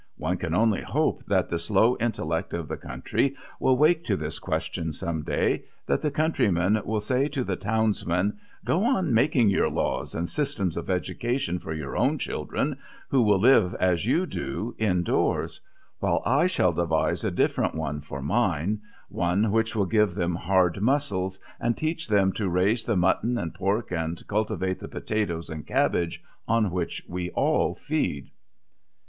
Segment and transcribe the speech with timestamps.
[0.17, 4.39] One can only hope that the slow intellect of the country will wake to this
[4.39, 9.69] question some day, that the countryman will say to the townsman, Go on making your
[9.69, 12.79] laws and systems of education for your own children,
[13.09, 15.61] who will live as you do indoors;
[15.99, 20.81] while I shall devise a different one for mine, one which will give them hard
[20.81, 25.63] muscles and teach them to raise the mutton and pork and cultivate the potatoes and
[25.67, 28.31] cabbages on which we all feed.